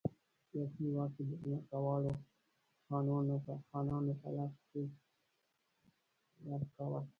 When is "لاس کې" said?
4.35-4.83